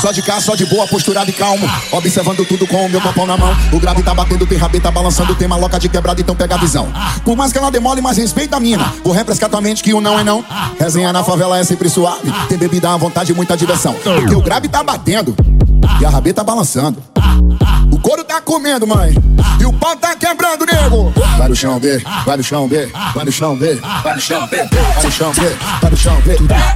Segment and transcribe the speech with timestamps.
[0.00, 1.68] Só de cá, só de boa, posturado e calmo.
[1.92, 3.54] Observando tudo com o meu copão na mão.
[3.72, 6.88] O grave tá batendo, tem rabeta balançando, tem maloca de quebrada, então pega a visão.
[7.24, 8.92] Por mais que ela demole, mas respeita a mina.
[9.02, 10.44] Vou refrescar tua mente que o não é não.
[10.78, 12.32] Resenha na favela é sempre suave.
[12.48, 13.94] Tem bebida à vontade e muita diversão.
[13.94, 15.34] Porque o grave tá batendo
[16.00, 17.02] e a rabeta balançando.
[18.16, 19.14] Couro tá comendo, mãe.
[19.60, 21.12] E o pau tá quebrando, nego.
[21.36, 24.46] Vai no chão, B, vai no chão, B, vai no chão, B, vai no chão,
[24.46, 25.42] B, vai no chão, B,
[25.82, 26.34] vai no chão, B.
[26.46, 26.74] Vai,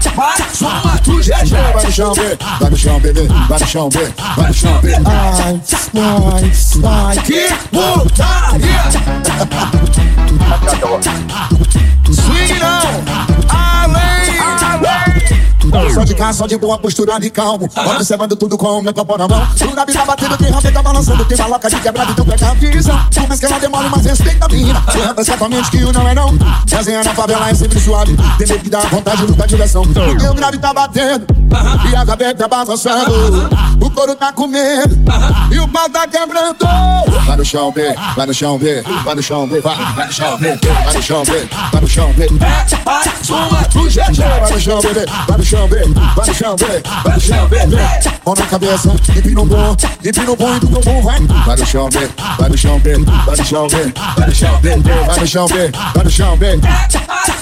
[1.84, 4.00] no chão, B, vai no chão, bebê, vai no chão, B,
[4.36, 4.92] vai no chão, B.
[4.92, 5.58] Ai, ai,
[7.06, 7.16] ai.
[7.24, 8.84] Que putaria!
[15.94, 17.68] Só de cá, só de boa, postura de calmo.
[17.94, 19.46] Observando tudo com o meu copo na mão.
[19.60, 21.24] O Gabi tá batendo, tem rabeta tá balançando.
[21.24, 23.00] Tem maloca de quebrada, então pega a visão.
[23.28, 24.82] Mais que ela demore, mas respeita a mina.
[24.86, 26.38] Eu represento exatamente que o não é não.
[26.70, 28.16] Resenha na favela é sempre suave.
[28.38, 29.82] Tem medo que dá vontade, muita direção.
[29.82, 31.39] Porque o grave tá batendo.
[31.90, 33.48] E a gaveta balançando.
[33.80, 34.98] O couro tá comendo.
[35.50, 36.56] E o pau tá quebrando.
[37.26, 40.12] Vai no chão, B, vai no chão, B, vai no chão, B, vai, vai no
[40.12, 42.26] chão, B, vai no chão, B, vai no chão, B.
[42.84, 44.22] Vai, soma do GG.
[44.22, 47.48] Vai no chão, bebê, vai no chão, bebê, vai no chão, bebê, vai no chão,
[47.48, 47.76] bebê.
[48.24, 51.20] Mão na cabeça, empina o bom, empina o bom e vai.
[51.20, 54.58] Vai no chão, bebê, vai no chão, bebê, vai no chão, bebê, vai no chão,
[54.58, 56.68] bebê, vai no chão, bebê, vai no chão, bebê.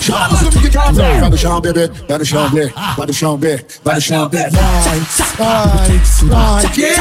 [0.01, 1.03] Chama o suco de casa.
[1.03, 4.29] Vai no chão, bebê, vai no chão, bebê, vai no chão, bebê, vai no chão,
[4.29, 4.51] bebê.
[4.51, 5.01] Vai,
[5.37, 6.69] vai, vai.
[6.71, 6.95] Que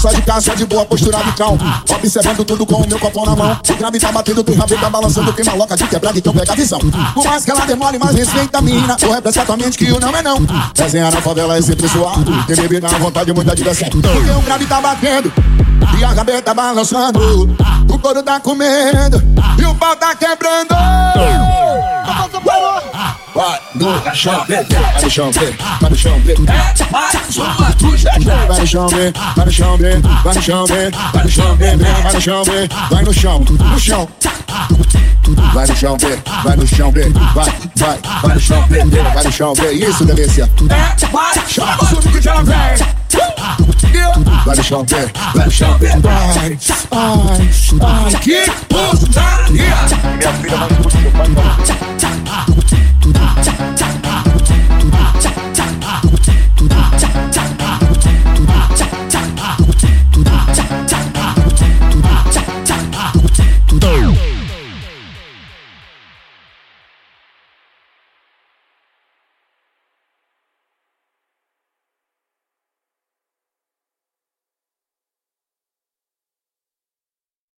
[0.00, 1.58] Só de cá, só de boa, postura de calmo.
[1.90, 3.58] Observando tudo com o meu copo na mão.
[3.68, 6.56] O grave tá batendo, tem rabeta tá balançando, tem maloca de quebrada, então pega a
[6.56, 6.78] visão.
[6.78, 8.96] Por mais que ela demore, mas respeita a mina.
[8.96, 10.38] Tua mente que o não é não.
[10.76, 12.24] Resenha na favela é sempre suave.
[12.46, 13.88] Tem bebida à vontade, muita diversão.
[13.90, 15.32] Porque o grave tá batendo.
[15.98, 17.56] E a rabeta tá balançando,
[17.88, 19.20] o couro tá comendo
[19.58, 20.68] e o pau tá quebrando.
[23.34, 24.64] Vai no chão, vai
[25.02, 25.30] no chão,
[25.80, 26.22] vai no chão,
[26.90, 27.47] Vai, soma do GG.
[27.78, 31.74] Vai no chão, vai no chão, vai no chão, vai no chão, vai
[32.12, 32.44] no chão,
[32.90, 34.08] vai no chão, no chão.
[35.52, 35.96] Vai no chão,
[36.42, 37.12] vai no chão, vai,
[37.76, 40.50] vai, vai no chão, vai no chão, isso delícia.
[41.12, 42.28] Vai, chama o suco de GG.
[44.44, 44.86] Vai no chão,
[45.34, 45.90] vai no chão, vai,
[46.40, 46.58] ai,
[46.92, 48.14] ai.
[48.20, 49.76] Que putaria!
[50.16, 51.97] Minha filha vai escutar seu pai falando.